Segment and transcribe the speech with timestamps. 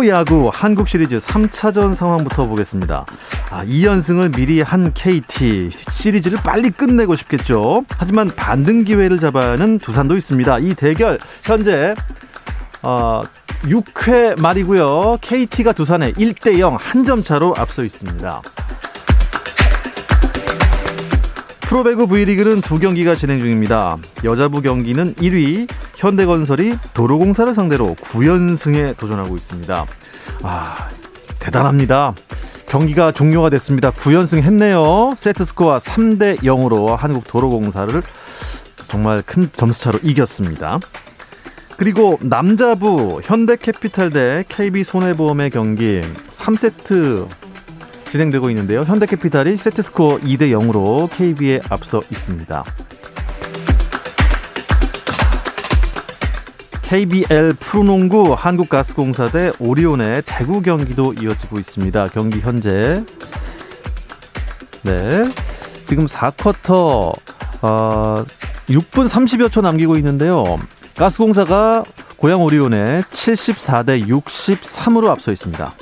[0.00, 3.04] 프로야구 한국 시리즈 3차전 상황부터 보겠습니다.
[3.50, 7.84] 아, 2연승을 미리 한 KT 시리즈를 빨리 끝내고 싶겠죠.
[7.98, 10.58] 하지만 반등 기회를 잡아야 하는 두산도 있습니다.
[10.60, 11.94] 이 대결 현재
[12.80, 13.20] 어,
[13.64, 15.18] 6회 말이고요.
[15.20, 18.40] KT가 두산에 1대 0 한 점 차로 앞서 있습니다.
[21.70, 23.96] 프로배구 V리그는 두 경기가 진행 중입니다.
[24.24, 29.86] 여자부 경기는 1위 현대건설이 도로공사를 상대로 9연승에 도전하고 있습니다.
[30.42, 30.88] 아,
[31.38, 32.14] 대단합니다.
[32.66, 33.92] 경기가 종료가 됐습니다.
[33.92, 35.14] 9연승 했네요.
[35.16, 38.02] 세트 스코어 3대 0으로 한국 도로공사를
[38.88, 40.80] 정말 큰 점수차로 이겼습니다.
[41.76, 47.28] 그리고 남자부 현대캐피탈 대 KB손해보험의 경기 3세트
[48.10, 48.82] 진행되고 있는데요.
[48.82, 52.64] 현대캐피탈이 세트스코어 2대 0으로 KB에 앞서 있습니다.
[56.82, 62.06] KBL 프로농구 한국가스공사 대 오리온의 대구 경기도 이어지고 있습니다.
[62.06, 63.04] 경기 현재
[64.82, 65.24] 네
[65.88, 67.12] 지금 4쿼터
[67.62, 68.24] 어,
[68.68, 70.56] 6분 30여 초 남기고 있는데요.
[70.96, 71.84] 가스공사가
[72.16, 75.72] 고양 오리온에 74대 63으로 앞서 있습니다.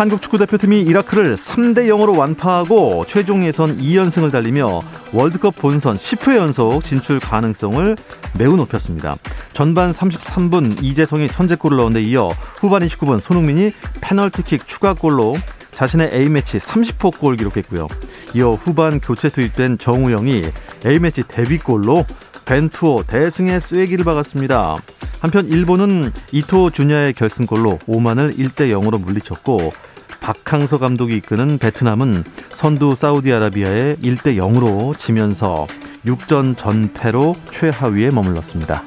[0.00, 4.80] 한국 축구대표팀이 이라크를 3대 0으로 완파하고 최종 예선 2연승을 달리며
[5.12, 7.98] 월드컵 본선 10회 연속 진출 가능성을
[8.38, 9.16] 매우 높였습니다.
[9.52, 12.28] 전반 33분 이재성이 선제골을 넣은 데 이어
[12.60, 15.34] 후반 29분 손흥민이 페널티킥 추가골로
[15.72, 17.86] 자신의 A매치 30호 골 기록했고요.
[18.32, 20.44] 이어 후반 교체 투입된 정우영이
[20.86, 22.06] A매치 데뷔골로
[22.46, 24.76] 벤투어 대승의 쐐기를 박았습니다.
[25.20, 29.72] 한편 일본은 이토 주냐의 결승골로 오만을 1대 0으로 물리쳤고
[30.20, 35.66] 박항서 감독이 이끄는 베트남은 선두 사우디아라비아에 1대 0으로 지면서
[36.06, 38.82] 6전 전패로 최하위에 머물렀습니다.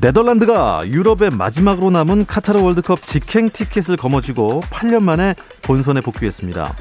[0.00, 6.74] 네덜란드가 유럽의 마지막으로 남은 카타르 월드컵 직행 티켓을 거머쥐고 8년 만에 본선에 복귀했습니다.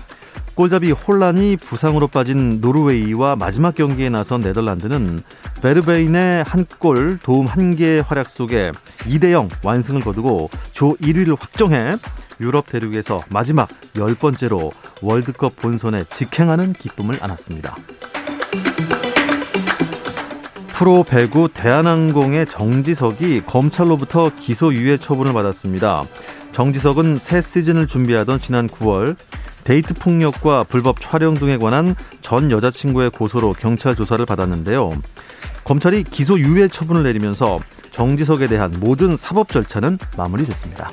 [0.56, 5.22] 골잡이 혼란이 부상으로 빠진 노르웨이와 마지막 경기에 나선 네덜란드는
[5.62, 8.72] 베르베인의 한 골 도움 한 개의 활약 속에
[9.02, 11.92] 2대 0 완승을 거두고 조 1위를 확정해
[12.40, 14.72] 유럽 대륙에서 마지막 열 번째로
[15.02, 17.76] 월드컵 본선에 직행하는 기쁨을 안았습니다.
[20.68, 26.04] 프로 배구 대한항공의 정지석이 검찰로부터 기소유예 처분을 받았습니다.
[26.52, 29.16] 정지석은 새 시즌을 준비하던 지난 9월
[29.64, 34.92] 데이트 폭력과 불법 촬영 등에 관한 전 여자친구의 고소로 경찰 조사를 받았는데요.
[35.64, 37.60] 검찰이 기소 유예 처분을 내리면서
[37.92, 40.92] 정지석에 대한 모든 사법 절차는 마무리됐습니다.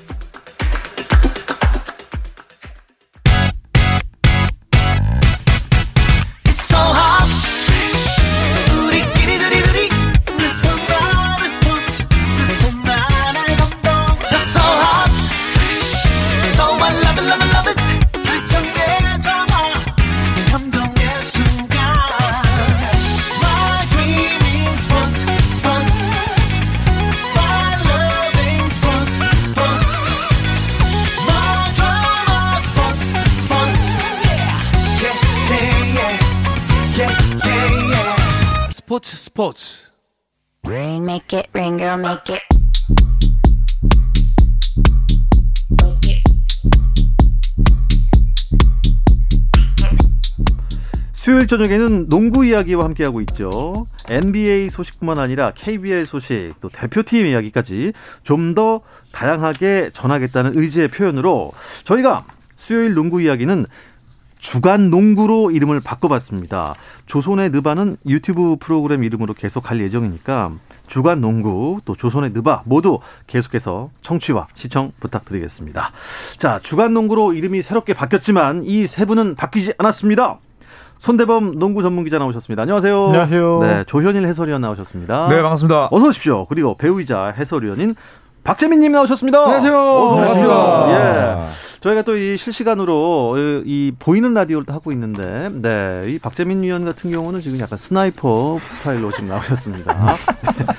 [39.40, 39.90] 스포츠
[40.66, 42.42] Rain make it rain girl make it
[51.14, 53.86] 수요일 저녁에는 농구 이야기와 함께하고 있죠.
[54.10, 58.82] NBA 소식뿐만 아니라 KBL 소식, 또 대표팀 이야기까지 좀 더
[59.12, 61.52] 다양하게 전하겠다는 의지의 표현으로
[61.84, 62.26] 저희가
[62.56, 63.64] 수요일 농구 이야기는
[64.40, 66.74] 주간 농구로 이름을 바꿔봤습니다.
[67.06, 70.52] 조선의 느바는 유튜브 프로그램 이름으로 계속 갈 예정이니까
[70.86, 75.92] 주간 농구 또 조선의 느바 모두 계속해서 청취와 시청 부탁드리겠습니다.
[76.38, 80.38] 자, 주간 농구로 이름이 새롭게 바뀌었지만 이 세 분은 바뀌지 않았습니다.
[80.98, 82.62] 손대범 농구 전문 기자 나오셨습니다.
[82.62, 83.06] 안녕하세요.
[83.06, 83.58] 안녕하세요.
[83.62, 85.28] 네, 조현일 해설위원 나오셨습니다.
[85.28, 85.88] 네, 반갑습니다.
[85.92, 86.46] 어서 오십시오.
[86.46, 87.94] 그리고 배우이자 해설위원인
[88.42, 89.38] 박재민님 나오셨습니다.
[89.38, 89.74] 안녕하세요.
[89.74, 90.50] 어서 오십시오.
[90.90, 91.46] 예.
[91.80, 96.84] 저희가 또 이 실시간으로 이, 이 보이는 라디오를 또 하고 있는데, 네, 이 박재민 위원
[96.84, 99.94] 같은 경우는 지금 약간 sniper 스타일로 지금 나오셨습니다.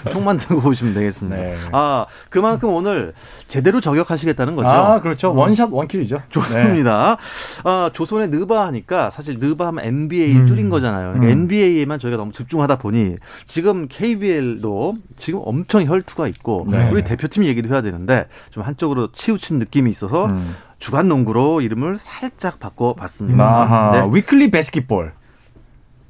[0.06, 1.36] 네, 총만 들고 오시면 되겠습니다.
[1.36, 1.57] 네.
[1.71, 3.13] 아, 그만큼 오늘
[3.48, 4.69] 제대로 저격하시겠다는 거죠.
[4.69, 5.33] 아, 그렇죠.
[5.33, 6.21] one shot one kill이죠.
[6.30, 7.18] 좋습니다.
[7.63, 10.48] 아, 조선의 느바 하니까 사실 느바 하면 NBA 음.
[10.48, 11.13] 줄인 거잖아요.
[11.13, 13.15] 그러니까 NBA에만 저희가 너무 집중하다 보니
[13.45, 16.89] 지금 KBL도 지금 엄청 혈투가 있고 네.
[16.92, 20.56] 우리 대표팀 얘기도 해야 되는데 좀 한쪽으로 치우친 느낌이 있어서 음.
[20.81, 23.43] 주간 농구로 이름을 살짝 바꿔봤습니다.
[23.43, 23.91] 아하.
[23.91, 24.09] 네.
[24.11, 25.13] weekly basketball.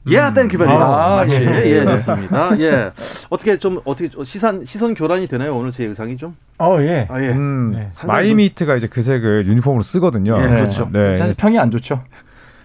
[0.07, 1.63] 예, Thank you very 아, much 예.
[1.65, 2.57] 예, 좋습니다.
[2.59, 2.91] 예.
[3.29, 5.56] 어떻게 좀 어떻게 좀 시선 시선 교란이 되나요?
[5.56, 6.35] 오늘 제 의상이 좀?
[6.57, 7.06] 어, 예.
[7.12, 7.29] 아, 예.
[7.29, 7.89] 음, 네.
[8.07, 10.41] 마이애미 히트가 이제 그 색을 유니폼으로 쓰거든요.
[10.41, 10.56] 예, 네.
[10.62, 10.89] 그렇죠.
[10.91, 11.15] 네.
[11.15, 12.03] 사실 평이 안 좋죠.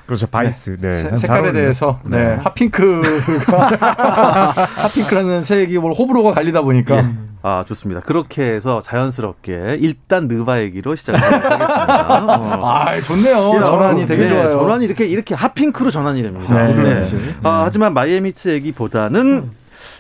[0.07, 0.27] 그렇죠.
[0.29, 0.77] Vice.
[0.81, 0.95] 네.
[0.95, 1.63] 세- 잘 색깔에 어울리네요.
[1.65, 2.17] 대해서 네.
[2.25, 2.35] 네.
[2.43, 3.09] 핫핑크가
[4.83, 7.07] 핫핑크라는 색이 뭘 호불호가 갈리다 보니까 예.
[7.43, 8.01] 아, 좋습니다.
[8.01, 12.25] 그렇게 해서 자연스럽게 일단 느바 얘기로 시작하겠습니다.
[12.25, 12.67] 어.
[12.67, 13.57] 아 좋네요.
[13.61, 14.53] 야, 전환이 되게 네, 좋아요.
[14.53, 16.55] 전환이 이렇게 이렇게 핫핑크로 전환이 됩니다.
[16.55, 16.75] 네, 네.
[16.75, 17.17] 그렇지.
[17.45, 19.51] 아, 하지만 마이애미 히트 얘기보다는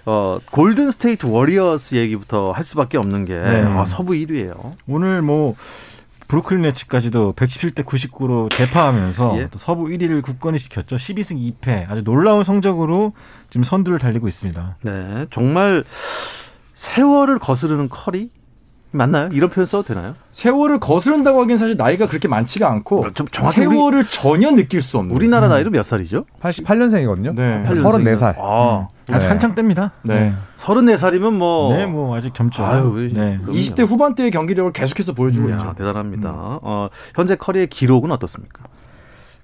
[0.06, 3.62] 어, 골든 스테이트 워리어스 얘기부터 할 수밖에 없는 게 네.
[3.64, 4.72] 아, 서부 1위예요.
[4.88, 5.54] 오늘 뭐
[6.28, 9.48] 브루클린 네츠까지도 117대 99로 대파하면서 예.
[9.50, 10.96] 또 서부 1위를 굳건히 지켰죠.
[10.96, 11.88] 12승 2패.
[11.90, 13.12] 아주 놀라운 성적으로
[13.50, 14.76] 지금 선두를 달리고 있습니다.
[14.82, 15.84] 네, 정말
[16.74, 18.30] 세월을 거스르는 커리
[18.90, 19.28] 맞나요?
[19.32, 20.14] 이런 표현 써도 되나요?
[20.30, 24.96] 세월을 거스른다고 하기엔 사실 나이가 그렇게 많지가 않고 좀 정확히 우리- 세월을 전혀 느낄 수
[24.98, 25.14] 없는.
[25.14, 26.24] 우리나라 나이로 몇 살이죠?
[26.40, 27.34] 88년생이거든요.
[27.34, 27.62] 네.
[27.66, 28.36] 34살.
[28.38, 29.30] 아, 아직 네.
[29.30, 29.92] 한창 때입니다.
[30.02, 30.34] 네.
[30.56, 32.64] 34살이면 뭐 네, 뭐 아직 젊죠.
[32.64, 33.38] 아유, 네.
[33.38, 33.52] 그럼요.
[33.52, 35.74] 20대 후반대의 경기력을 계속해서 보여주고 이야, 있죠.
[35.76, 36.32] 대단합니다.
[36.34, 38.64] 어, 현재 커리의 기록은 어떻습니까?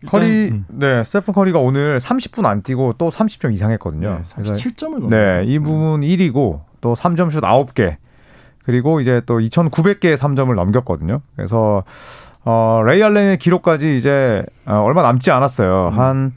[0.06, 0.64] 커리 음.
[0.68, 4.20] 네 스테픈 커리가 오늘 30분 안 뛰고 또 30점 이상 했거든요.
[4.20, 5.08] 네, 그래서 37점을 넣었네요.
[5.10, 7.96] 네, 이 부분 1위고 또 3점 슛 9개.
[8.64, 11.20] 그리고 이제 또 2,900개의 3점을 넘겼거든요.
[11.36, 11.84] 그래서
[12.44, 15.90] 어 레이 알렌의 기록까지 이제 어, 얼마 남지 않았어요.
[15.92, 15.98] 음.
[15.98, 16.32] 한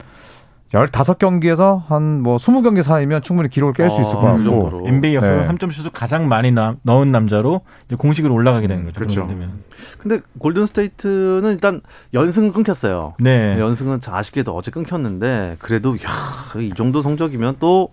[0.72, 4.44] 15경기에서 한뭐 20경기 사이면 충분히 기록을 깰 수 있을 것 아, 그 같고.
[4.70, 4.88] 정도로.
[4.88, 5.48] NBA 역사로 네.
[5.48, 8.96] 3점 슛을 가장 많이 나- 넣은 남자로 이제 공식으로 올라가게 되는 거죠.
[8.96, 9.26] 그렇죠.
[9.26, 9.62] 되면.
[9.98, 11.80] 근데 골든 스테이트는 일단
[12.14, 13.14] 연승은 끊겼어요.
[13.20, 13.58] 네.
[13.60, 17.90] 연승은 참 아쉽게도 어제 끊겼는데 그래도 야, 이 정도 성적이면 또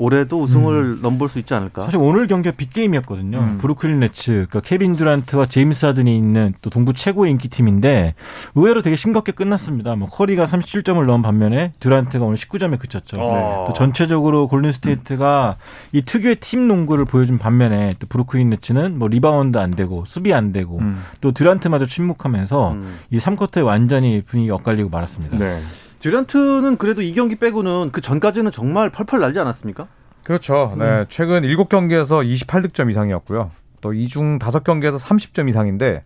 [0.00, 1.82] 올해도 우승을 넘볼 수 있지 않을까?
[1.82, 3.38] 사실 오늘 경기가 빅게임이었거든요.
[3.38, 3.58] 음.
[3.58, 8.14] 브루클린 네츠, 그러니까 케빈 듀란트와 제임스 하든이 있는 또 동부 최고의 인기팀인데
[8.54, 9.96] 의외로 되게 싱겁게 끝났습니다.
[9.96, 13.18] 뭐 커리가 37점을 넣은 반면에 듀란트가 오늘 19점에 그쳤죠.
[13.20, 13.64] 어.
[13.68, 15.56] 또 전체적으로 골든 스테이트가
[15.92, 20.52] 이 특유의 팀 농구를 보여준 반면에 또 브루클린 네츠는 뭐 리바운드 안 되고 수비 안
[20.52, 21.02] 되고 음.
[21.20, 22.98] 또 듀란트마저 침묵하면서 음.
[23.10, 25.36] 이 3쿼터에 완전히 분위기 엇갈리고 말았습니다.
[25.36, 25.58] 네.
[26.00, 29.86] 듀란트는 그래도 이 경기 빼고는 그 전까지는 정말 펄펄 날지 않았습니까?
[30.24, 30.74] 그렇죠.
[30.78, 33.50] 네, 최근 7경기에서 28득점 이상이었고요.
[33.80, 36.02] 또 이중 5경기에서 30점 이상인데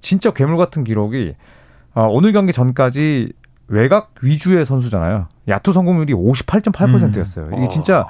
[0.00, 1.34] 진짜 괴물 같은 기록이
[1.94, 3.32] 어, 오늘 경기 전까지
[3.68, 5.28] 외곽 위주의 선수잖아요.
[5.48, 7.50] 야투 성공률이 58.8%였어요.
[7.56, 8.06] 이게 진짜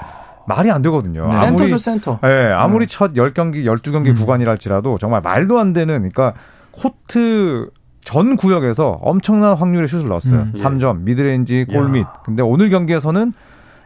[0.46, 1.24] 말이 안 되거든요.
[1.24, 2.18] 아무리 센터죠 센터.
[2.24, 6.34] 예, 아무리 첫 10경기, 12경기 구간이랄지라도 정말 말도 안 되는 그러니까
[6.72, 7.70] 코트
[8.04, 10.34] 전 구역에서 엄청난 확률의 슛을 넣었어요.
[10.34, 10.52] 음.
[10.54, 12.06] 3점, mid-range, 골밑.
[12.24, 13.32] 근데 오늘 경기에서는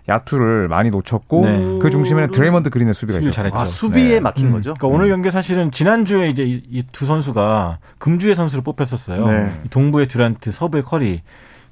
[0.09, 1.79] 야투를 많이 놓쳤고 네.
[1.83, 3.19] 그 중심에는 드레이먼드 그린의 수비가.
[3.21, 3.57] 잘했죠.
[3.59, 4.21] 아, 수비에 네.
[4.21, 4.53] 막힌 음.
[4.53, 4.75] 거죠.
[4.75, 9.27] 그러니까 오늘 경기 사실은 지난주에 이제 이 두 선수가 금주의 선수로 뽑혔었어요.
[9.29, 9.53] 네.
[9.65, 11.23] 이 동부의 듀란트, 서부의 커리.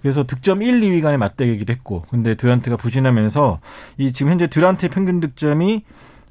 [0.03, 3.61] 그래서 득점 1, 2위 간의 맞대결이기도 했고, 근데 듀란트가 부진하면서
[3.99, 5.83] 이 지금 현재 듀란트의 평균 득점이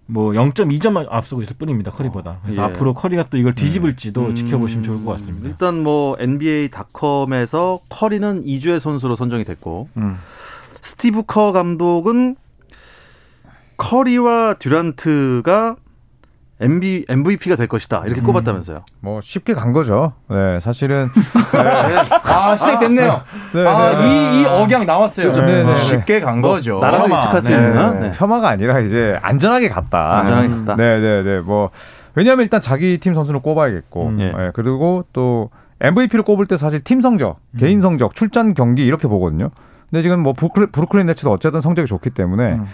[0.06, 1.92] 뭐 0.2점 앞서고 있을 뿐입니다.
[1.92, 2.40] 커리보다.
[2.44, 2.66] 그래서 예.
[2.66, 5.48] 앞으로 커리가 또 이걸 뒤집을지도 음, 지켜보시면 좋을 것 같습니다.
[5.48, 10.18] 일단 뭐 NBA.com에서 커리는 이 주의 선수로 선정이 됐고 음.
[10.82, 12.36] 스티브 커 감독은
[13.78, 15.78] 커리와 듀란트가
[16.64, 18.84] MB, MVP가 될 것이다 이렇게 꼽았다면서요.
[19.02, 20.14] 뭐 쉽게 간 거죠.
[20.30, 21.10] 네, 사실은
[22.24, 23.22] 아 시작됐네요.
[23.54, 24.08] 네, 아, 네.
[24.08, 25.30] 이, 이 억양 나왔어요.
[25.30, 25.42] 그죠.
[25.42, 25.76] 네, 네, 네.
[25.76, 26.80] 쉽게 간 거죠.
[26.80, 27.04] 나라도.
[27.06, 27.56] 예측할 수 네.
[27.56, 28.00] 있는.
[28.00, 28.12] 네.
[28.12, 30.20] 폄하가 아니라 이제 안전하게 갔다.
[30.20, 30.76] 안전하게 갔다.
[30.76, 31.40] 네, 네, 네.
[31.40, 31.70] 뭐
[32.16, 34.20] 왜냐하면 일단 자기 팀 선수를 꼽아야겠고, 음.
[34.22, 34.26] 예.
[34.26, 35.50] 예, 그리고 또
[35.82, 39.50] MVP를 꼽을 때 사실 팀 성적, 개인 성적, 출전 경기 이렇게 보거든요.
[39.90, 42.66] 근데 지금 뭐 브루클린, 브루클린 네츠도 어쨌든 성적이 좋기 때문에 음.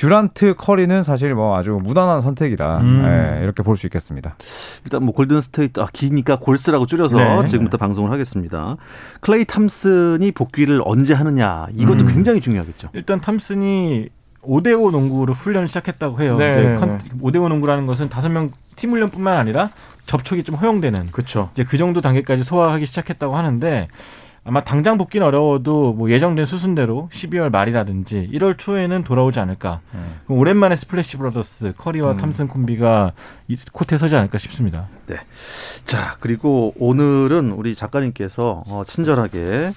[0.00, 2.78] 듀란트, 커리는 사실 뭐 아주 무난한 선택이다.
[2.78, 3.04] 음.
[3.04, 4.34] 예, 이렇게 볼 수 있겠습니다.
[4.84, 7.44] 일단 뭐 골든 스테이트 아 기니까 골스라고 줄여서 네.
[7.46, 8.76] 지금부터 방송을 하겠습니다.
[9.20, 12.12] 클레이 탐슨이 복귀를 언제 하느냐 이것도 음.
[12.14, 12.88] 굉장히 중요하겠죠.
[12.94, 14.08] 일단 탐슨이
[14.42, 16.36] 5대5 농구로 훈련을 시작했다고 해요.
[16.38, 19.68] 네, 이제 네, 컨- 5대5 농구라는 것은 5명 팀 훈련뿐만 아니라
[20.06, 21.50] 접촉이 좀 허용되는 그렇죠.
[21.52, 23.88] 이제 그 정도 단계까지 소화하기 시작했다고 하는데
[24.42, 29.80] 아마 당장 복귀는 어려워도 뭐 예정된 수순대로 12월 말이라든지 1월 초에는 돌아오지 않을까.
[30.24, 33.12] 그럼 오랜만에 스플래시 브라더스 커리와 탐슨 콤비가
[33.48, 34.88] 이 코트에 서지 않을까 싶습니다.
[35.84, 39.72] 자, 그리고 오늘은 우리 작가님께서 어, 친절하게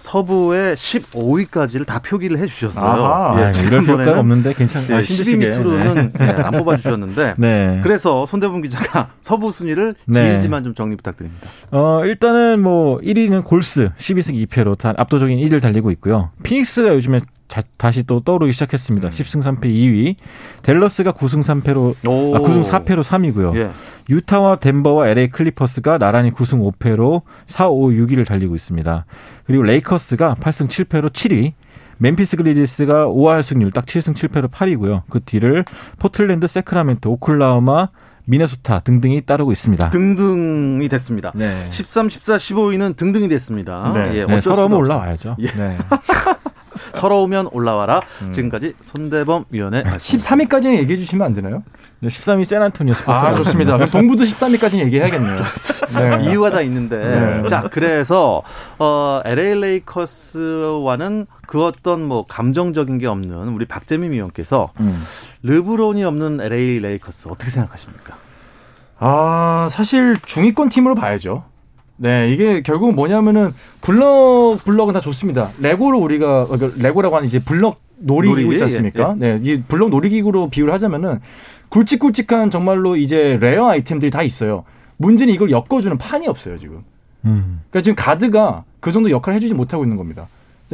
[0.00, 2.84] 서부의 15위까지를 다 표기를 해 주셨어요.
[2.84, 3.36] 아하.
[3.36, 4.82] 아, 이럴 필요가 없는데 괜찮.
[4.88, 5.46] 예, 아, 12 힘드시게.
[5.48, 7.80] 밑으로는 네, 안 뽑아 주셨는데 네.
[7.82, 10.30] 그래서 손대범 기자가 서부 순위를 네.
[10.32, 11.46] 길지만 좀 정리 부탁드립니다.
[11.70, 16.30] 어, 일단은 뭐 1위는 골스 12승 2패로 다 압도적인 1위를 달리고 있고요.
[16.44, 19.08] 피닉스가 요즘에 자- 다시 또 떠오르기 시작했습니다.
[19.08, 19.10] 음.
[19.10, 20.14] 10승 3패 2위.
[20.62, 22.36] 댈러스가 9승 3패로 오.
[22.36, 23.56] 아, 9승 4패로 3위고요.
[23.56, 23.70] 예.
[24.10, 29.04] 유타와 덴버와 LA 클리퍼스가 나란히 9승 5패로 4, 5, 6위를 달리고 있습니다.
[29.44, 31.52] 그리고 레이커스가 8승 7패로 7위.
[31.98, 35.02] 멤피스 그리즐리스가 5할 승률 딱 7승 7패로 8위고요.
[35.10, 35.64] 그 뒤를
[35.98, 37.88] 포틀랜드, 세크라멘토, 오클라호마,
[38.24, 39.90] 미네소타 등등이 따르고 있습니다.
[39.90, 41.32] 등등이 됐습니다.
[41.34, 41.66] 네.
[41.70, 43.92] 13, 14, 15위는 등등이 됐습니다.
[43.94, 44.18] 네.
[44.18, 44.66] 예, 네, 없어.
[44.66, 45.36] 올라와야죠.
[45.40, 45.46] 예.
[45.46, 45.76] 네.
[46.92, 48.00] 서러우면 올라와라.
[48.32, 50.18] 지금까지 손대범 위원의 말씀.
[50.18, 51.62] 13위까지는 얘기해 주시면 안 되나요?
[52.02, 53.26] 13위 샌안토니오 스퍼스.
[53.26, 53.76] 아, 좋습니다.
[53.76, 55.42] 그럼 동부도 13위까지는 얘기해야겠네요.
[55.94, 56.30] 네.
[56.30, 56.96] 이유가 다 있는데.
[56.96, 57.46] 네.
[57.48, 58.42] 자, 그래서
[58.78, 65.04] 어 LA 레이커스와는 그 어떤 뭐 감정적인 게 없는 우리 박재민 위원께서 음.
[65.42, 68.16] 르브론이 없는 LA 레이커스 어떻게 생각하십니까?
[68.98, 71.44] 아, 사실 중위권 팀으로 봐야죠.
[72.02, 73.52] 네, 이게 결국 뭐냐면은
[73.82, 75.50] 블럭 블럭은 다 좋습니다.
[75.60, 78.54] 레고로 우리가 어, 그 레고라고 하는 이제 블럭 놀이기구 놀이기?
[78.54, 79.14] 있지 않습니까?
[79.18, 81.20] 네, 이 블럭 놀이기구로 비유를 하자면은
[81.68, 84.64] 굵직굵직한 정말로 이제 rare 아이템들이 다 있어요.
[84.96, 86.84] 문제는 이걸 엮어주는 판이 없어요 지금.
[87.26, 87.60] 음.
[87.68, 90.26] 그러니까 지금 가드가 그 정도 역할을 해주지 못하고 있는 겁니다.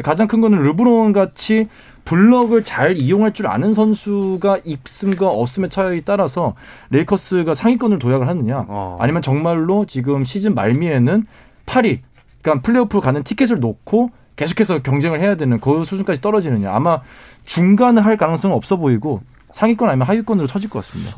[0.03, 1.67] 가장 큰 거는 르브론 같이
[2.05, 6.55] 블럭을 잘 이용할 줄 아는 선수가 있음과 없음의 차이에 따라서
[6.91, 8.97] 레이커스가 상위권을 도약을 하느냐, 어.
[9.01, 11.27] 아니면 정말로 지금 시즌 말미에는
[11.67, 12.01] 8위,
[12.43, 16.73] 그러니까 플레이오프 가는 티켓을 놓고 계속해서 경쟁을 해야 되는 그 수준까지 떨어지느냐.
[16.73, 17.01] 아마
[17.45, 21.17] 중간을 할 가능성은 없어 보이고 상위권 아니면 하위권으로 처질 것 같습니다.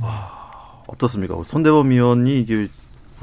[0.86, 1.34] 어떻습니까?
[1.44, 2.68] 손대범 위원이 이게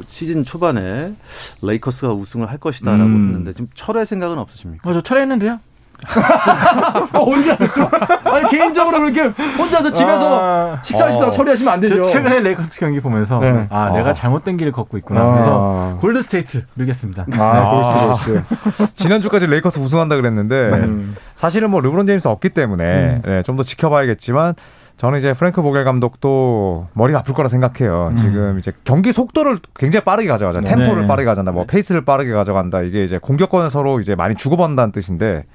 [0.09, 1.13] 시즌 초반에
[1.61, 3.27] 레이커스가 우승을 할 것이다라고 음.
[3.27, 4.87] 했는데 지금 철회 생각은 없으십니까?
[4.89, 5.59] 어, 저 철회했는데요.
[6.07, 7.89] 아, 언제 하셨죠?
[8.25, 9.21] 아니 개인적으로 그렇게
[9.57, 11.31] 혼자서 집에서 아, 식사하시다가 어.
[11.31, 12.03] 철회하시면 안 되죠.
[12.03, 13.67] 저 최근에 레이커스 경기 보면서 네.
[13.69, 13.95] 아, 어.
[13.95, 15.21] 내가 잘못된 길을 걷고 있구나.
[15.21, 15.33] 아.
[15.33, 17.25] 그래서 골드 스테이트 밀겠습니다.
[17.37, 18.93] 아, 골스 골스.
[18.95, 21.15] 지난주까지 레이커스 우승한다 그랬는데 음.
[21.35, 24.55] 사실은 뭐 르브론 제임스 없기 때문에 네, 좀더 지켜봐야겠지만
[24.97, 28.13] 저는 이제 프랭크 보겔 감독도 머리가 아플 거라 생각해요.
[28.17, 30.61] 지금 이제 경기 속도를 굉장히 빠르게 가져가자.
[30.61, 30.69] 네.
[30.69, 31.07] 템포를 네.
[31.07, 31.51] 빠르게 가져간다.
[31.51, 32.81] 뭐 페이스를 빠르게 가져간다.
[32.81, 35.45] 이게 이제 공격권을 서로 이제 많이 주고받는다는 뜻인데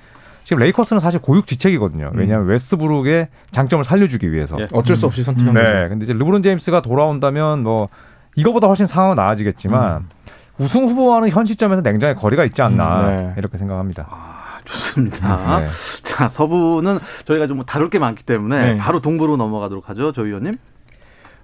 [0.45, 2.11] 지금 레이커스는 사실 고육지책이거든요.
[2.15, 4.61] 왜냐하면 웨스트브룩의 장점을 살려주기 위해서.
[4.61, 4.67] 예.
[4.73, 5.63] 어쩔 수 없이 선택한 네.
[5.63, 5.89] 거죠.
[5.89, 7.89] 근데 이제 르브론 제임스가 돌아온다면 뭐
[8.37, 10.07] 이거보다 훨씬 상황은 나아지겠지만
[10.59, 13.35] 우승 후보와는 현 시점에서 냉정히 거리가 있지 않나 음, 네.
[13.39, 14.07] 이렇게 생각합니다.
[14.71, 15.61] 좋습니다.
[15.61, 15.69] 네.
[16.03, 18.77] 자, 서부는 저희가 좀 다룰 게 많기 때문에 네.
[18.79, 20.57] 바로 동부로 넘어가도록 하죠, 조 의원님.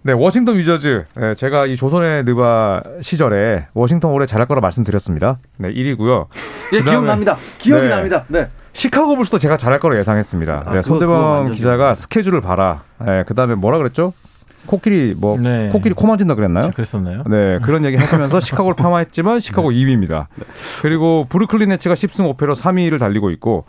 [0.02, 1.04] 네, 워싱턴 위저즈.
[1.16, 5.38] 네, 제가 이 조선의 느바 시절에 워싱턴 올해 잘할 거라 말씀드렸습니다.
[5.59, 6.26] 네, 1위고요.
[6.75, 7.37] 예, 그다음에- 기억납니다.
[7.59, 7.88] 기억이 네.
[7.88, 8.25] 납니다.
[8.28, 8.49] 네.
[8.73, 10.64] 시카고 불스도 제가 잘할 거라 예상했습니다.
[10.66, 11.95] 아, 네, 손대범 기자가.
[11.95, 12.83] 스케줄을 봐라.
[13.04, 14.12] 네, 그다음에 뭐라 그랬죠?
[14.66, 15.68] 코끼리 뭐 네.
[15.68, 16.70] 코끼리 코 만진다 그랬나요?
[16.70, 17.23] 그랬었나요?
[17.28, 20.26] 네, 그런 얘기 하시면서 시카고를 폄하했지만 시카고 2위입니다.
[20.82, 23.64] 그리고 브루클린 네츠가 10승 5패로 3위를 달리고 있고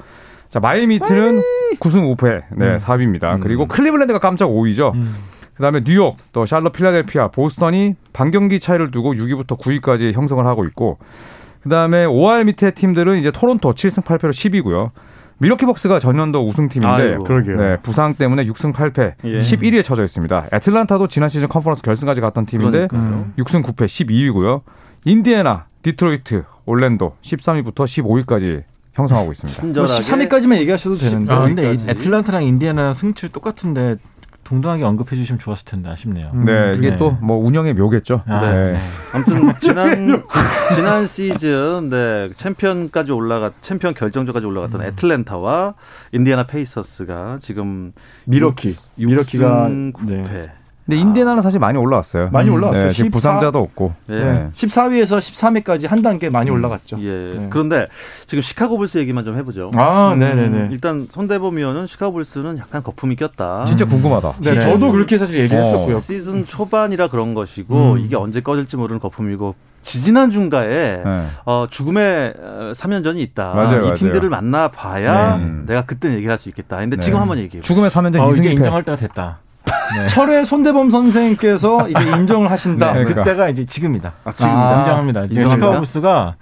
[0.49, 1.41] 자, 마이애미 히트는
[1.79, 3.41] 9승 5패, 네, 4위입니다.
[3.41, 4.93] 그리고 클리블랜드가 깜짝 5위죠.
[4.93, 5.15] 음.
[5.55, 10.99] 그다음에 뉴욕, 또 샬럿, 필라델피아, 보스턴이 반경기 차이를 두고 6위부터 9위까지 형성을 하고 있고
[11.63, 14.91] 그다음에 5할 밑에 팀들은 이제 토론토 7승 8패로 10위고요.
[15.39, 17.17] 밀워키 벅스가 전년도 우승팀인데.
[17.25, 17.57] 그러게요.
[17.57, 19.39] 네, 부상 때문에 6승 8패, 예.
[19.39, 20.47] 11위에 처져 있습니다.
[20.53, 23.27] 애틀란타도 지난 시즌 컨퍼런스 결승까지 갔던 팀인데 그러니까요.
[23.37, 24.61] 6승 9패 12위고요.
[25.05, 28.63] 인디애나, 디트로이트, 올랜도 13위부터 15위까지
[28.93, 29.61] 형성하고 있습니다.
[29.61, 31.31] 뭐 친절하게 13위까지만 얘기하셔도 되는데.
[31.31, 31.77] 아, 근데.
[31.87, 33.97] 애틀란타랑 인디애나 승률 똑같은데
[34.47, 36.31] 동등하게 언급해 주시면 좋았을 텐데 아쉽네요.
[36.33, 36.97] 네, 이게 네.
[36.97, 38.23] 또 뭐 운영의 묘겠죠.
[38.27, 38.71] 아, 네.
[38.71, 38.79] 네.
[39.11, 40.23] 아무튼 지난
[40.73, 45.73] 지난 시즌 네 챔피언까지 올라갔 챔피언 결정전까지 올라갔던 애틀랜타와
[46.13, 47.91] 인디애나 페이서스가 지금
[48.23, 48.73] 밀워키.
[48.95, 50.05] 밀워키가 9패.
[50.05, 50.51] 네.
[50.87, 52.29] 근데 인디애나는 사실 많이 올라왔어요.
[52.31, 52.87] 많이 올라왔어요.
[52.87, 53.93] 네, 지금 14 부상자도 없고.
[54.07, 54.15] 네.
[54.15, 54.49] 네.
[54.53, 56.97] 14위에서 13위까지 한 단계 많이 올라갔죠.
[57.01, 57.31] 예.
[57.37, 57.47] 네.
[57.49, 57.87] 그런데
[58.25, 59.71] 지금 시카고 불스 얘기만 좀 해보죠.
[59.75, 60.69] 아, 음, 네네네.
[60.71, 63.65] 일단 손대범 위원은 시카고 불스는 약간 거품이 꼈다.
[63.65, 64.35] 진짜 궁금하다.
[64.39, 64.59] 네, 네.
[64.61, 65.99] 저도 그렇게 사실 얘기했었고요.
[65.99, 67.99] 시즌 초반이라 그런 것이고 음.
[67.99, 71.23] 이게 언제 꺼질지 모르는 거품이고 지지난 중가에 네.
[71.45, 73.53] 어, 죽음의 어, 3연전이 있다.
[73.53, 73.95] 맞아요, 이 맞아요.
[73.95, 75.45] 팀들을 만나 봐야 네.
[75.67, 76.77] 내가 그때 얘기할 수 있겠다.
[76.77, 77.03] 근데 네.
[77.03, 77.59] 지금 한번 얘기해.
[77.61, 78.51] 죽음의 3연전 어, 2승 이제 1패.
[78.53, 79.39] 인정할 때가 됐다.
[80.09, 82.93] 철회 손대범 선생께서 이제 인정을 하신다.
[82.93, 83.23] 네, 그러니까.
[83.23, 84.13] 그때가 이제 지금이다.
[84.23, 84.79] 아, 지금이다.
[84.79, 85.21] 인정합니다.
[85.27, 85.55] 지금 인정합니다.
[85.55, 86.35] 시카고 불스가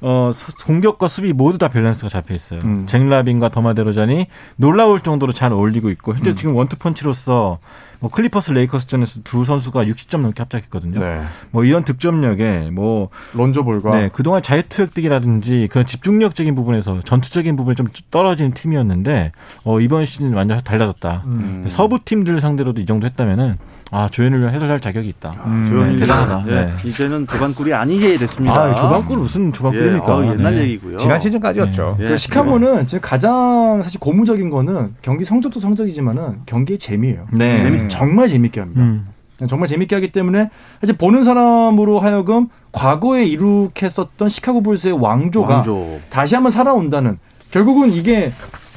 [0.00, 2.60] 어, 서- 공격과 수비 모두 다 밸런스가 잡혀 있어요.
[2.64, 2.86] 음.
[2.86, 4.26] 잭라빈과 더마데로잔이
[4.56, 6.16] 놀라울 정도로 잘 어울리고 있고 음.
[6.18, 7.58] 현재 지금 원투펀치로서
[8.00, 11.00] 뭐 클리퍼스 레이커스전에서 두 선수가 60점 넘게 합작했거든요.
[11.00, 11.20] 네.
[11.50, 17.88] 뭐 이런 득점력에 뭐 론조볼과 네, 그동안 자유투 획득이라든지 그런 집중력적인 부분에서 전투적인 부분이 좀
[18.12, 19.32] 떨어진 팀이었는데
[19.64, 21.22] 어, 이번 시즌 완전 달라졌다.
[21.26, 21.64] 음.
[21.68, 23.58] 서부 팀들 상대로도 이 정도 했다면은
[23.90, 25.34] 아 조현일 위원 해설할 자격이 있다.
[25.46, 26.44] 음, 조현일 네, 대단하다.
[26.48, 26.72] 예, 네.
[26.84, 28.60] 이제는 조반꿀이 아니게 됐습니다.
[28.60, 30.06] 아, 조반꿀 무슨 조반꿀입니까?
[30.24, 30.62] 예, 어, 옛날 네.
[30.62, 30.98] 얘기고요.
[30.98, 31.96] 지난 시즌까지였죠.
[32.00, 32.08] 예.
[32.08, 37.26] 그 시카고는 지금 가장 사실 고무적인 거는 경기 성적도 성적이지만은 경기의 재미예요.
[37.32, 37.56] 네.
[37.58, 38.82] 재미, 정말 재밌게 합니다.
[38.82, 39.08] 음.
[39.48, 46.00] 정말 재밌게 하기 때문에 사실 보는 사람으로 하여금 과거에 이룩했었던 시카고 불스의 왕조가 왕조.
[46.10, 47.18] 다시 한번 살아온다는
[47.50, 48.32] 결국은 이게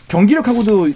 [0.07, 0.87] 경기력하고도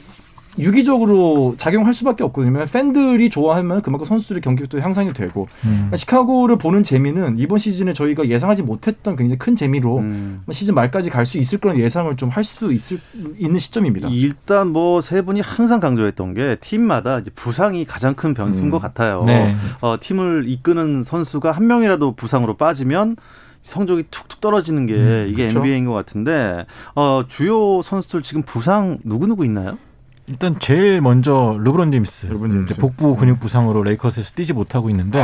[0.57, 2.65] 유기적으로 작용할 수밖에 없거든요.
[2.71, 5.71] 팬들이 좋아하면 그만큼 선수들의 경기력도 향상이 되고 음.
[5.75, 10.41] 그러니까 시카고를 보는 재미는 이번 시즌에 저희가 예상하지 못했던 굉장히 큰 재미로 음.
[10.51, 12.99] 시즌 말까지 갈 수 있을 거라는 예상을 좀 할 수 있을
[13.37, 14.07] 있는 시점입니다.
[14.11, 18.71] 일단 뭐 세 분이 항상 강조했던 게 팀마다 부상이 가장 큰 변수인 음.
[18.71, 19.23] 것 같아요.
[19.25, 19.55] 네.
[19.81, 23.15] 어, 팀을 이끄는 선수가 한 명이라도 부상으로 빠지면
[23.63, 25.59] 성적이 툭툭 떨어지는 게 음, 이게 그렇죠.
[25.59, 29.77] NBA인 것 같은데 어, 주요 선수들 지금 부상 누구 누구 있나요?
[30.27, 32.25] 일단 제일 먼저 르브론 제임스.
[32.25, 32.77] 르브론 제임스.
[32.77, 35.23] 복부 근육 부상으로 레이커스에서 뛰지 못하고 있는데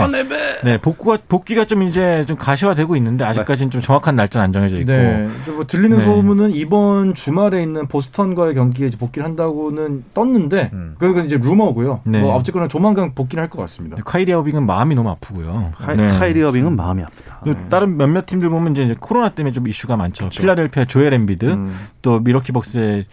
[0.64, 4.92] 네, 복구가 복귀가 좀 이제 좀 가시화되고 있는데 아직까지는 좀 정확한 날짜는 안 정해져 있고
[4.92, 5.28] 네.
[5.42, 6.04] 이제 뭐 들리는 네.
[6.06, 10.96] 소문은 이번 주말에 있는 보스턴과의 경기에 이제 복귀를 한다고는 떴는데 음.
[11.00, 12.02] 그건 이제 루머고요.
[12.06, 12.20] 네.
[12.22, 13.98] 뭐 어쨌거나 조만간 복귀를 할 것 같습니다.
[14.06, 15.72] 카이리 어빙은 마음이 너무 아프고요.
[15.78, 16.08] 카이, 네.
[16.10, 17.40] 카이리 어빙은 마음이 아프다.
[17.44, 20.30] 그리고 다른 몇몇 팀들 보면 이제 코로나 때문에 좀 이슈가 많죠.
[20.30, 21.76] 필라델피아 조엘 엠비드, 음.
[22.02, 23.06] 또 밀워키 벅스의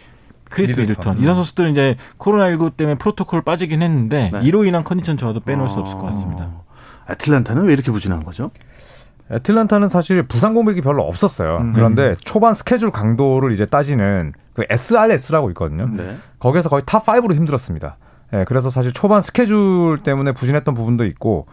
[0.49, 0.95] 크리스 미들턴.
[0.95, 1.23] 미들턴.
[1.23, 4.39] 이런 선수들은 이제 코로나19 때문에 프로토콜 빠지긴 했는데 네.
[4.43, 6.45] 이로 인한 컨디션 저하도 빼놓을 수 없을 것 같습니다.
[6.45, 6.63] 어,
[7.11, 8.49] 애틀란타는 왜 이렇게 부진한 거죠?
[9.31, 11.57] 애틀란타는 사실 부상 공백이 별로 없었어요.
[11.57, 11.73] 음.
[11.73, 15.87] 그런데 초반 스케줄 강도를 이제 따지는 그 SRS라고 있거든요.
[15.91, 16.17] 네.
[16.39, 17.97] 거기서 거의 top 5로 힘들었습니다.
[18.33, 21.47] 예, 그래서 사실 초반 스케줄 때문에 부진했던 부분도 있고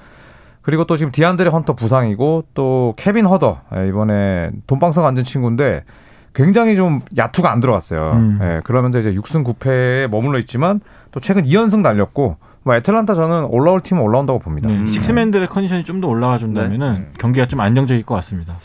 [0.62, 5.84] 그리고 또 지금 디안드레 헌터 부상이고 또 케빈 허더 예, 이번에 돈방석 앉은 친구인데
[6.36, 8.12] 굉장히 좀 야투가 안 들어갔어요.
[8.12, 8.38] 음.
[8.42, 13.80] 예, 그러면서 이제 6승 9패에 머물러 있지만 또 최근 2연승 달렸고 뭐 애틀란타 저는 올라올
[13.80, 14.68] 팀은 올라온다고 봅니다.
[14.68, 18.56] 네, 식스맨들의 컨디션이 좀 더 올라와 준다면은 경기가 좀 안정적일 것 같습니다.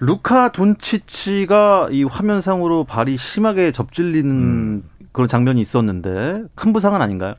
[0.00, 4.82] 루카 돈치치가 이 화면상으로 발이 심하게 접질리는 음.
[5.12, 7.34] 그런 장면이 있었는데 큰 부상은 아닌가요?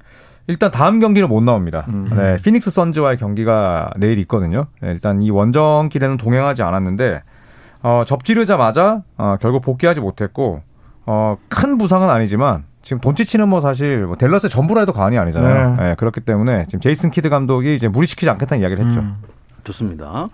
[0.48, 1.86] 일단 다음 경기는 못 나옵니다.
[1.90, 2.10] 음.
[2.16, 4.66] 네, 피닉스 선즈와의 경기가 내일 있거든요.
[4.82, 7.22] 네, 일단 이 원정길에는 동행하지 않았는데
[7.82, 10.62] 어, 접지르자마자 어, 결국 복귀하지 못했고
[11.06, 15.76] 어, 큰 부상은 아니지만 지금 돈치치는 뭐 사실 뭐 댈러스의 전부라 해도 과언이 아니잖아요.
[15.78, 15.84] 네.
[15.90, 19.00] 네, 그렇기 때문에 지금 제이슨 키드 감독이 이제 무리시키지 않겠다는 이야기를 했죠.
[19.02, 19.18] 음.
[19.64, 20.30] 좋습니다.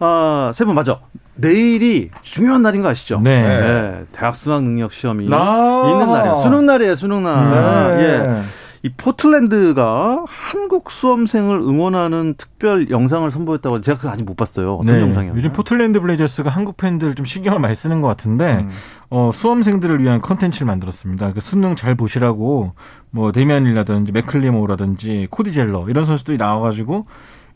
[0.00, 0.98] 아, 세 분 맞아.
[1.34, 3.20] 내일이 중요한 날인 거 아시죠?
[3.20, 3.42] 네.
[3.60, 5.88] 네, 대학 수학 능력 시험이 아.
[5.90, 6.36] 있는 날이에요.
[6.36, 7.96] 수능 날이에요, 수능 날.
[7.96, 8.02] 네.
[8.04, 8.42] 예.
[8.86, 14.74] 이 포틀랜드가 한국 수험생을 응원하는 특별 영상을 선보였다고 제가 그거 아직 못 봤어요.
[14.74, 15.36] 어떤 네, 영상이었나요?
[15.36, 18.70] 요즘 포틀랜드 블레이저스가 한국 팬들 좀 신경을 많이 쓰는 것 같은데 음.
[19.10, 21.32] 어, 수험생들을 위한 컨텐츠를 만들었습니다.
[21.32, 22.74] 그 수능 잘 보시라고
[23.10, 27.06] 뭐 데미안이라든지 맥클레모어라든지 코디 젤러 이런 선수들이 나와가지고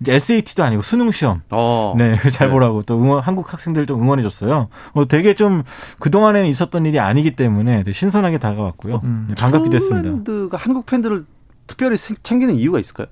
[0.00, 1.94] 이제 SAT도 아니고 수능 시험 어.
[1.98, 2.52] 네, 잘 네.
[2.52, 4.68] 보라고 또 응원, 한국 학생들도 응원해 줬어요.
[4.92, 5.62] 어, 되게 좀
[5.98, 9.00] 그 동안에는 있었던 일이 아니기 때문에 신선하게 다가왔고요.
[9.04, 9.26] 음.
[9.28, 10.08] 네, 반갑기도 했습니다.
[10.10, 11.24] 포틀랜드가 한국 팬들을
[11.66, 13.06] 특별히 생- 챙기는 이유가 있을까요?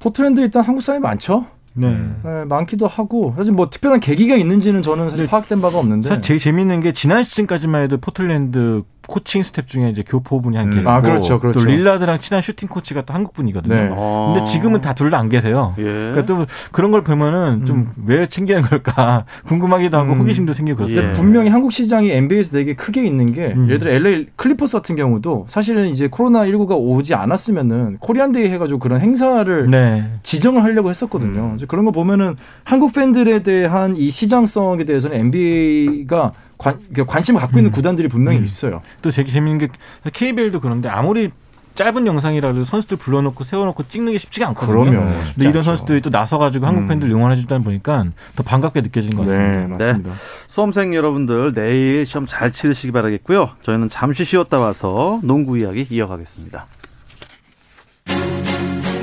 [0.00, 1.46] 포틀랜드 일단 한국 사람이 많죠.
[1.76, 1.92] 네.
[2.24, 5.30] 네, 많기도 하고 사실 뭐 특별한 계기가 있는지는 저는 사실 네.
[5.30, 6.08] 파악된 바가 없는데.
[6.08, 10.70] 사실 제일 재밌는 게 지난 시즌까지만 해도 포틀랜드 코칭 스텝 중에 이제 교포분이 한 음.
[10.72, 11.60] 계시고 아, 그렇죠, 그렇죠.
[11.60, 13.74] 또 릴라드랑 친한 슈팅 코치가 또 한국 분이거든요.
[13.74, 13.88] 네.
[13.92, 14.32] 어.
[14.34, 15.74] 근데 지금은 다 둘 다 안 계세요.
[15.78, 15.82] 예.
[15.82, 20.20] 그러니까 또 그런 걸 보면은 좀 왜 챙기는 걸까 궁금하기도 하고 음.
[20.20, 21.18] 호기심도 생기고 근데 그렇습니다.
[21.18, 21.22] 예.
[21.22, 23.64] 분명히 한국 시장이 NBA에서 되게 크게 있는 게 음.
[23.64, 28.78] 예를 들어 LA 클리퍼스 같은 경우도 사실은 이제 코로나 19가 오지 않았으면은 Korean Day 해가지고
[28.78, 30.10] 그런 행사를 네.
[30.22, 31.48] 지정을 하려고 했었거든요.
[31.48, 37.58] 그래서 그런 거 보면은 한국 팬들에 대한 이 시장성에 대해서는 NBA가 관, 그러니까 관심을 갖고
[37.58, 37.72] 있는 음.
[37.72, 38.44] 구단들이 분명히 음.
[38.44, 38.82] 있어요.
[39.02, 39.68] 또 되게 재밌는 게
[40.12, 41.30] KBL도 그런데 아무리
[41.74, 44.90] 짧은 영상이라도 선수들 불러놓고 세워놓고 찍는 게 쉽지가 않거든요.
[44.90, 45.12] 그럼요.
[45.34, 45.62] 근데 이런 않죠.
[45.62, 46.86] 선수들이 또 나서가지고 한국 음.
[46.86, 49.60] 팬들 응원해 주다 보니까 더 반갑게 느껴지는 것 같습니다.
[49.60, 50.10] 네, 맞습니다.
[50.46, 53.50] 수험생 여러분들 내일 시험 잘 치르시기 바라겠고요.
[53.62, 56.66] 저희는 잠시 쉬었다 와서 농구 이야기 이어가겠습니다.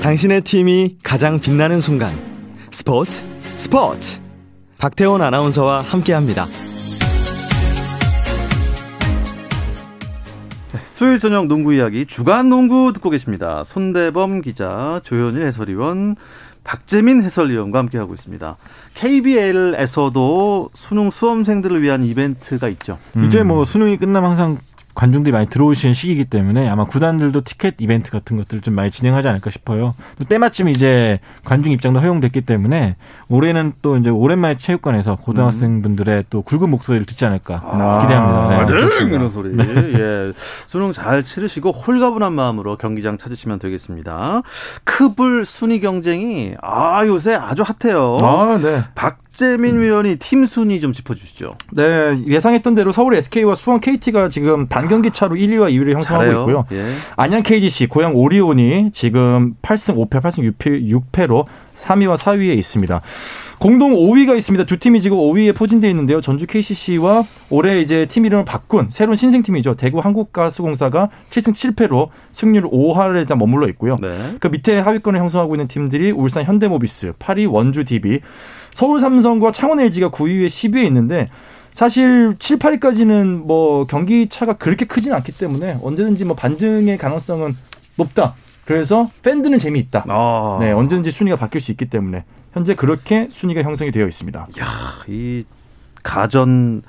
[0.02, 2.14] 당신의 팀이 가장 빛나는 순간
[2.72, 3.26] 스포츠
[3.58, 4.22] 스포츠
[4.78, 6.46] 박태원 아나운서와 함께합니다.
[11.02, 13.64] 수요일 저녁 농구 이야기 주간 농구 듣고 계십니다.
[13.64, 16.16] 손대범 기자, 조현일 해설위원,
[16.64, 18.56] 박재민 해설위원과 함께하고 있습니다.
[18.94, 23.00] KBL에서도 수능 수험생들을 위한 이벤트가 있죠.
[23.26, 24.60] 이제 뭐 수능이 끝나면 항상
[24.94, 29.50] 관중들이 많이 들어오시는 시기이기 때문에 아마 구단들도 티켓 이벤트 같은 것들을 좀 많이 진행하지 않을까
[29.50, 29.96] 싶어요.
[30.20, 32.96] 또 때마침 이제 관중 입장도 허용됐기 때문에
[33.30, 38.50] 올해는 또 이제 오랜만에 체육관에서 고등학생분들의 또 굵은 목소리를 듣지 않을까 기대합니다.
[38.50, 38.56] 네.
[38.56, 39.06] 아, 네.
[39.06, 39.58] 이런 소리.
[39.58, 40.34] 예.
[40.68, 44.42] 수능 잘 치르시고 홀가분한 마음으로 경기장 찾으시면 되겠습니다.
[44.84, 48.18] 크불 순위 경쟁이 아 요새 아주 핫해요.
[48.22, 48.84] 아, 네.
[48.96, 51.56] 박재민 위원이 팀 순위 좀 짚어주시죠.
[51.72, 56.40] 네, 예상했던 대로 서울 SK와 수원 KT가 지금 반경기 차로 1, 2와 2위를 형성하고 잘해요.
[56.42, 56.66] 있고요.
[56.72, 56.94] 예.
[57.16, 63.02] 안양 KGC, 고양 오리온이 지금 8승 5패, 8승 6패, 6패로 3위와 4위에 있습니다.
[63.60, 64.66] 공동 5위가 있습니다.
[64.66, 66.20] 두 팀이 지금 5위에 포진되어 있는데요.
[66.20, 69.76] 전주 KCC와 올해 이제 팀 이름을 바꾼 새로운 신생팀이죠.
[69.76, 74.00] 대구 한국가스공사가 7승 7패로 승률 5할에 일단 머물러 있고요.
[74.02, 74.36] 네.
[74.40, 78.22] 그 밑에 하위권을 형성하고 있는 팀들이 울산 현대모비스, 파리 원주 DB,
[78.74, 81.30] 서울 삼성과 창원 LG가 9위에 10위에 있는데
[81.74, 87.56] 사실 7, 8위까지는 뭐 경기 차가 그렇게 크진 않기 때문에 언제든지 뭐 반등의 가능성은
[87.96, 88.36] 높다.
[88.66, 90.06] 그래서 팬들은 재미있다.
[90.08, 90.58] 아.
[90.60, 94.48] 네, 언제든지 순위가 바뀔 수 있기 때문에 현재 그렇게 순위가 형성이 되어 있습니다.
[94.60, 95.44] 야, 이
[96.04, 96.84] 가전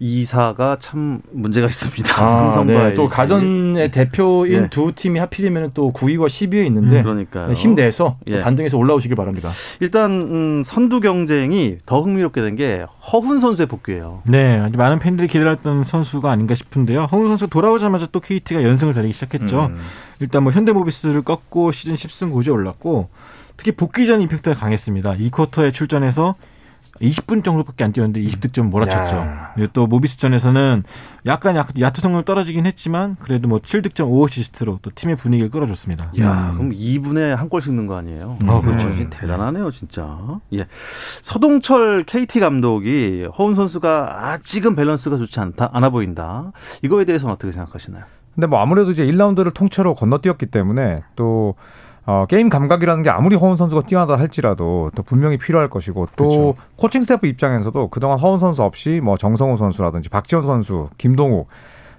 [0.00, 2.08] 이사가 참 문제가 있습니다.
[2.30, 3.08] 삼성과 네, 또.
[3.08, 4.68] 가전의 대표인 예.
[4.68, 7.48] 두 팀이 하필이면 또 9위와 10위에 있는데 음, 그러니까요.
[7.48, 8.38] 네, 힘내서 또 예.
[8.40, 9.50] 반등해서 올라오시길 바랍니다.
[9.80, 14.22] 일단 음, 선두 경쟁이 더 흥미롭게 된 게 허훈 선수의 복귀예요.
[14.26, 17.04] 네, 많은 팬들이 기다렸던 선수가 아닌가 싶은데요.
[17.04, 19.66] 허훈 선수 돌아오자마자 또 KT가 연승을 달리기 시작했죠.
[19.66, 19.76] 음.
[20.18, 23.10] 일단 뭐 현대모비스를 꺾고 시즌 10승 9제 올랐고
[23.56, 25.14] 특히 복귀 전 임팩트가 강했습니다.
[25.18, 26.34] 이 쿼터에 출전해서
[27.00, 29.16] 20분 정도밖에 안 뛰었는데 20득점 몰아쳤죠.
[29.16, 29.52] 야.
[29.54, 30.82] 그리고 또 모비스전에서는
[31.26, 36.12] 약간 약- 야투 성능 떨어지긴 했지만 그래도 뭐 7득점 5어시스트로 또 팀의 분위기를 끌어줬습니다.
[36.20, 38.38] 야, 그럼 2분에 한 골 씩는 거 아니에요?
[38.46, 38.88] 아, 그렇죠.
[38.88, 40.18] 음, 대단하네요, 진짜.
[40.52, 40.66] 예.
[41.22, 46.52] 서동철 KT 감독이 허훈 선수가 아직은 밸런스가 좋지 않다, 않아 보인다.
[46.82, 48.04] 이거에 대해서는 어떻게 생각하시나요?
[48.34, 51.54] 근데 뭐 아무래도 이제 1라운드를 통째로 건너뛰었기 때문에 또
[52.10, 56.54] 어, 게임 감각이라는 게 아무리 허훈 선수가 뛰어나다 할지라도 또 분명히 필요할 것이고 또 그쵸.
[56.76, 61.48] 코칭 스태프 입장에서도 그동안 허훈 선수 없이 뭐 정성우 선수라든지 박지원 선수, 김동욱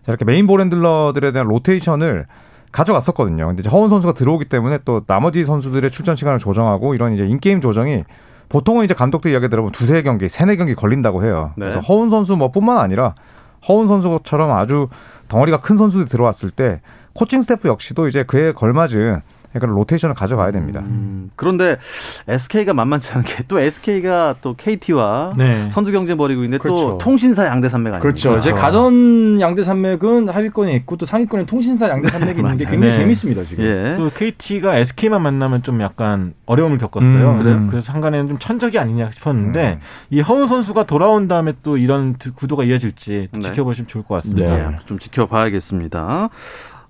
[0.02, 2.26] 자, 이렇게 메인 ball handler들에 대한 로테이션을
[2.72, 3.46] 가져갔었거든요.
[3.46, 7.62] 근데 이제 허훈 선수가 들어오기 때문에 또 나머지 선수들의 출전 시간을 조정하고 이런 이제 in-game
[7.62, 8.04] 조정이
[8.50, 11.52] 보통은 이제 감독들 이야기 들어보면 두세 경기, 세네 경기 걸린다고 해요.
[11.56, 11.66] 네.
[11.66, 13.14] 그래서 허훈 선수 뭐 뿐만 아니라
[13.68, 14.88] 허훈 선수처럼 아주
[15.28, 16.82] 덩어리가 큰 선수들이 들어왔을 때
[17.14, 19.22] 코칭 스태프 역시도 이제 그에 걸맞은
[19.54, 20.82] 그런 로테이션을 가져가야 됩니다.
[20.82, 21.78] 음, 그런데
[22.28, 25.70] SK가 만만치 않은 게 또 SK가 또 KT와 네.
[25.72, 26.98] 선두 경쟁 벌이고 있는데 또 그렇죠.
[27.00, 28.02] 통신사 양대 산맥 아닙니까?
[28.04, 28.38] 그렇죠.
[28.38, 33.00] 이제 가전 양대 산맥은 하위권에 있고 또 상위권에 통신사 양대 산맥이 있는 게 굉장히 네.
[33.00, 33.64] 재밌습니다 지금.
[33.66, 33.96] 예.
[33.98, 37.30] 또 KT가 SK만 만나면 좀 약간 어려움을 겪었어요.
[37.32, 37.68] 음, 그래서, 네.
[37.70, 39.80] 그래서 상관에는 좀 천적이 아니냐 싶었는데
[40.12, 43.48] 이 허훈 선수가 돌아온 다음에 또 이런 두- 구도가 이어질지 또 네.
[43.48, 44.56] 지켜보시면 좋을 것 같습니다.
[44.56, 44.66] 네.
[44.74, 46.30] 예, 좀 지켜봐야겠습니다.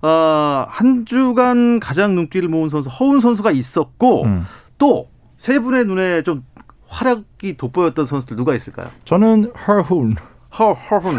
[0.02, 4.44] 어, 한 주간 가장 눈길을 모은 선수 허훈 선수가 있었고 음.
[4.78, 6.44] 또세 분의 눈에 좀
[6.88, 8.88] 활약이 돋보였던 선수들 누가 있을까요?
[9.04, 10.16] 저는 허훈.
[10.58, 11.16] 허 허훈.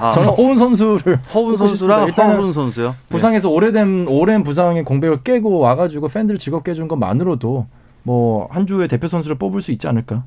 [0.00, 2.96] 아, 저는 허, 허훈 선수를 허훈 선수랑 허훈 선수요.
[3.10, 7.66] 부상에서 오래된 오랜 부상의 공백을 깨고 와가지고 팬들 즐겁게 해준 것만으로도
[8.02, 10.24] 뭐 한 주의 대표 선수를 뽑을 수 있지 않을까.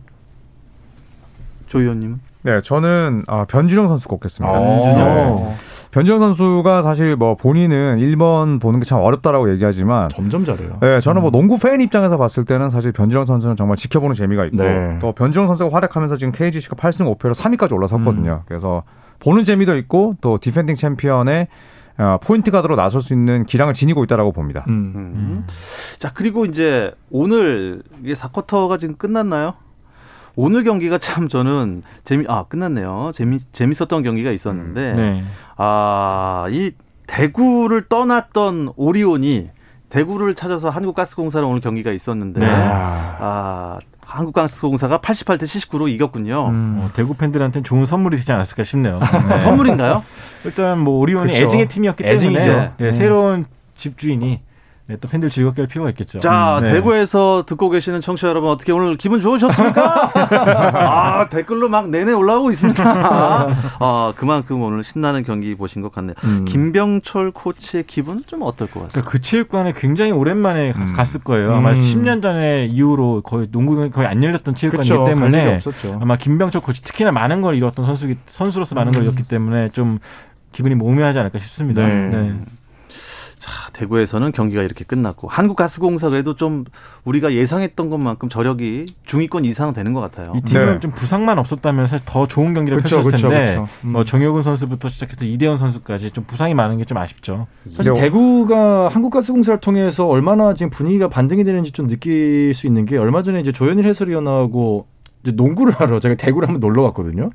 [1.68, 2.20] 조 의원님은?
[2.44, 4.58] 네, 저는 아, 변준형 선수 꼽겠습니다.
[4.58, 5.58] 어.
[5.96, 10.78] 변준형 선수가 사실 뭐 본인은 1번 보는 게 참 어렵다라고 얘기하지만 점점 잘해요.
[10.82, 14.58] 네, 저는 뭐 농구 팬 입장에서 봤을 때는 사실 변준형 선수는 정말 지켜보는 재미가 있고
[14.58, 15.00] 네.
[15.00, 18.44] 또 변준형 선수가 활약하면서 지금 KGC가 8승 5패로 3위까지 올라섰거든요.
[18.46, 18.84] 그래서
[19.20, 21.48] 보는 재미도 있고 또 디펜딩 챔피언의
[21.98, 24.66] 어, 포인트 가드로 나설 수 있는 기량을 지니고 있다라고 봅니다.
[24.68, 24.92] 음.
[24.96, 25.48] 음.
[25.98, 29.54] 자 그리고 이제 오늘 이게 4쿼터가 지금 끝났나요?
[30.36, 33.12] 오늘 경기가 참 저는 재미 아 끝났네요.
[33.16, 35.24] 재미 재밌었던 경기가 있었는데 네.
[35.58, 36.72] 아이
[37.08, 39.48] 대구를 떠났던 오리온이
[39.90, 42.48] 대구를 찾아서 한국가스공사랑 오늘 경기가 있었는데 네.
[42.50, 46.48] 아 한국가스공사가 88대 79로 이겼군요.
[46.50, 46.80] 음.
[46.82, 49.00] 어, 대구 팬들한테는 좋은 선물이 되지 않았을까 싶네요.
[49.30, 49.38] 네.
[49.40, 50.04] 선물인가요?
[50.46, 51.46] 일단 뭐 오리온이 그쵸.
[51.46, 52.72] 애증의 팀이었기 때문에 애증이죠.
[52.78, 52.92] 네, 음.
[52.92, 53.44] 새로운
[53.76, 54.42] 집주인이
[54.88, 56.20] 네, 또 팬들 즐겁게 할 필요가 있겠죠.
[56.20, 56.74] 자, 음, 네.
[56.74, 60.12] 대구에서 듣고 계시는 청취자 여러분 어떻게 오늘 기분 좋으셨습니까?
[61.24, 62.84] 아, 댓글로 막 내내 올라오고 있습니다.
[63.80, 66.14] 아, 그만큼 오늘 신나는 경기 보신 것 같네요.
[66.24, 66.46] 음.
[66.46, 68.92] 김병철 코치의 기분은 좀 어떨 것 같습니다.
[68.94, 71.56] 그러니까 그 체육관에 굉장히 오랜만에 가- 갔을 거예요.
[71.56, 71.82] 아마 음.
[71.82, 75.04] 10년 전에 이후로 거의 농구가 거의 안 열렸던 체육관이기 그쵸.
[75.04, 75.98] 때문에 없었죠.
[76.00, 79.08] 아마 김병철 코치 특히나 많은 걸 이뤘던 선수 선수로서 많은 걸 음.
[79.08, 79.98] 이뤘기 때문에 좀
[80.52, 81.86] 기분이 모묘하지 않을까 싶습니다.
[81.88, 82.10] 네.
[82.10, 82.34] 네.
[83.46, 86.66] 자, 대구에서는 경기가 이렇게 끝났고 한국가스공사 그래도 좀
[87.04, 90.34] 우리가 예상했던 것만큼 저력이 중위권 이상 되는 것 같아요.
[90.36, 90.80] 이 팀은 네.
[90.80, 93.68] 좀 부상만 없었다면 사실 더 좋은 경기를 그쵸, 펼쳤을 그쵸, 텐데 그쵸.
[93.84, 93.92] 음.
[93.92, 97.48] 뭐 정효근 선수부터 시작해서 이대현 선수까지 좀 부상이 많은 게 좀 아쉽죠.
[97.76, 98.02] 사실 네.
[98.02, 103.40] 대구가 한국가스공사를 통해서 얼마나 지금 분위기가 반등이 되는지 좀 느낄 수 있는 게 얼마 전에
[103.40, 104.86] 이제 조현일 해설위원하고
[105.24, 107.32] 이제 농구를 하러 제가 대구를 한번 놀러 갔거든요.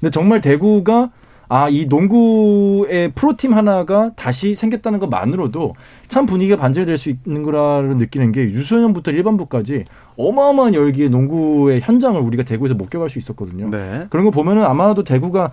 [0.00, 1.10] 근데 정말 대구가
[1.52, 5.74] 아, 이 농구의 프로팀 하나가 다시 생겼다는 것만으로도
[6.06, 9.84] 참 분위기가 반전이 될수 있는 거라는 느끼는 게 유소년부터 일반부까지
[10.16, 13.68] 어마어마한 열기의 농구의 현장을 우리가 대구에서 목격할 수 있었거든요.
[13.68, 14.06] 네.
[14.10, 15.50] 그런 거 보면은 아마도 대구가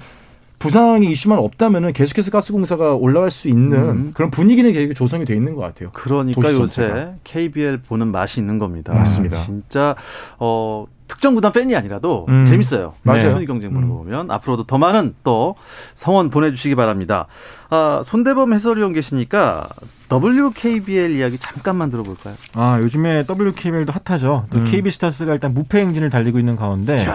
[0.59, 4.11] 부상의 이슈만 없다면은 계속해서 가스공사가 올라갈 수 있는 음.
[4.13, 5.89] 그런 분위기는 계속 조성이 돼 있는 것 같아요.
[5.93, 7.13] 그러니까 요새.
[7.23, 8.93] KBL 보는 맛이 있는 겁니다.
[8.93, 9.43] 맞습니다.
[9.43, 9.95] 진짜
[10.37, 12.45] 어 특정 구단 팬이 아니라도 음.
[12.45, 12.93] 재밌어요.
[13.03, 13.29] 맞아요.
[13.29, 13.89] 순위 경쟁 보는 음.
[13.89, 15.55] 거 보면 앞으로도 더 많은 또
[15.95, 17.27] 성원 보내주시기 바랍니다.
[17.69, 19.67] 아, 손대범 해설위원 계시니까
[20.09, 22.33] WKBL 이야기 잠깐만 들어볼까요?
[22.53, 24.45] 아 요즘에 WKBL도 핫하죠.
[24.49, 24.65] 또 음.
[24.65, 27.05] KB스타스가 일단 무패 행진을 달리고 있는 가운데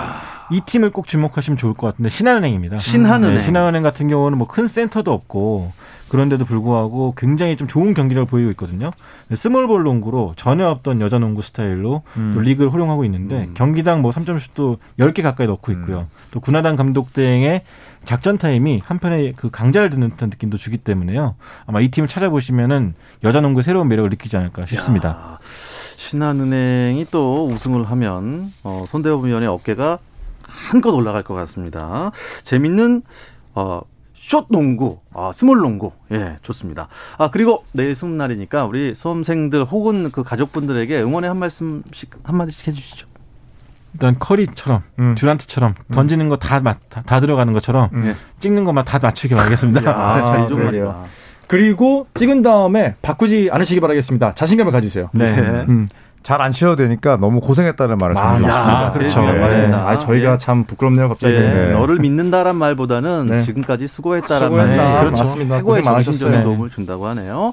[0.50, 2.76] 이 팀을 꼭 주목하시면 좋을 것 같은데 신한은행입니다.
[2.76, 3.38] 신한은행.
[3.38, 5.72] 네, 신한은행 같은 경우는 뭐 큰 센터도 없고
[6.10, 8.90] 그런데도 불구하고 굉장히 좀 좋은 경기력을 보이고 있거든요.
[9.32, 12.02] small ball 농구로 전혀 없던 여자 농구 스타일로
[12.34, 16.08] 또 리그를 활용하고 있는데 경기당 뭐 3점슛도 10개 가까이 넣고 있고요.
[16.30, 17.62] 또 구나단 감독 대행의
[18.04, 21.36] 작전 타임이 한 편의 그 강좌를 듣는 듯한 느낌도 주기 때문에요.
[21.66, 25.08] 아마 이 팀을 찾아보시면은 여자 농구의 새로운 매력을 느끼지 않을까 싶습니다.
[25.08, 25.38] 야,
[25.96, 29.98] 신한은행이 또 우승을 하면 어, 손대범 위원의 어깨가
[30.44, 32.10] 한껏 올라갈 것 같습니다.
[32.44, 33.02] 재밌는
[33.54, 33.82] 어,
[34.14, 36.88] 숏 농구, 아, small 농구, 예, 좋습니다.
[37.18, 42.68] 아 그리고 내일 수능 날이니까 우리 수험생들 혹은 그 가족분들에게 응원의 한 말씀씩 한 마디씩
[42.68, 43.11] 해주시죠.
[43.94, 45.14] 일단 커리처럼 음.
[45.14, 48.16] 듀란트처럼 던지는 거 다다 들어가는 것처럼 음.
[48.40, 49.82] 찍는 것만 다 맞추길 바라겠습니다.
[49.90, 51.04] 아.
[51.46, 54.34] 그리고 찍은 다음에 바꾸지 않으시기 바라겠습니다.
[54.34, 55.10] 자신감을 가지세요.
[55.12, 55.36] 네.
[55.36, 55.48] 네.
[55.68, 55.88] 음.
[56.22, 58.86] 잘 안 쉬어도 되니까 너무 고생했다는 말을 아, 전해주고 야, 싶습니다.
[58.86, 59.20] 아, 그렇죠.
[59.22, 59.72] 네.
[59.72, 60.36] 아, 저희가 예.
[60.38, 61.34] 참 부끄럽네요, 갑자기.
[61.34, 61.72] 예, 네.
[61.72, 63.42] 너를 믿는다란 말보다는 네.
[63.44, 64.82] 지금까지 수고했다라는 수고했다.
[64.84, 65.24] 말이 그렇죠.
[65.24, 65.56] 맞습니다.
[65.58, 66.42] 최고의 정신적인 많으셨어요.
[66.42, 67.52] 도움을 준다고 하네요.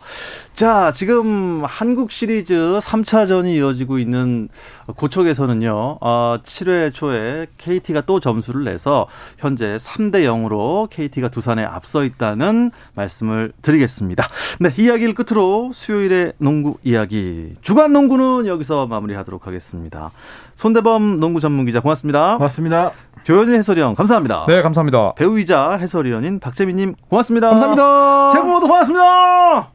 [0.56, 4.50] 자, 지금 한국 시리즈 3차전이 이어지고 있는
[4.96, 12.72] 고척에서는요, 어, 7회 초에 KT가 또 점수를 내서 현재 3대 0으로 KT가 두산에 앞서 있다는
[12.94, 14.28] 말씀을 드리겠습니다.
[14.60, 17.54] 네, 이야기를 끝으로 수요일의 농구 이야기.
[17.62, 20.12] 주간 농구는 여기서 마무리하도록 하겠습니다.
[20.56, 22.36] 손대범 농구 전문 기자 고맙습니다.
[22.38, 22.92] 고맙습니다.
[23.24, 24.46] 조현일 해설위원 감사합니다.
[24.48, 25.14] 네, 감사합니다.
[25.14, 27.50] 배우이자 해설위원인 박재민님 고맙습니다.
[27.50, 28.30] 감사합니다.
[28.32, 29.72] 세분 모두 고맙습니다.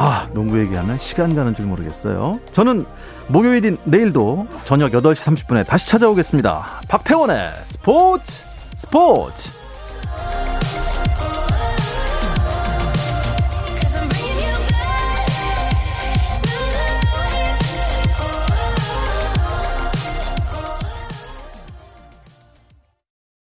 [0.00, 2.38] 아, 농구 얘기하면 시간 가는 줄 모르겠어요.
[2.52, 2.86] 저는
[3.28, 6.82] 목요일인 내일도 저녁 8시 30분에 다시 찾아오겠습니다.
[6.88, 8.42] 박태원의 스포츠
[8.76, 9.50] 스포츠.